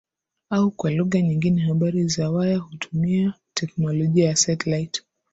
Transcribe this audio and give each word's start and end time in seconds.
Au 0.49 0.71
kwa 0.71 0.91
lugha 0.91 1.21
nyingine 1.21 1.61
habari 1.61 2.07
za 2.07 2.29
waya 2.31 2.57
hutumia 2.57 3.33
teknolojia 3.53 4.29
ya 4.29 4.35
satelite 4.35 5.03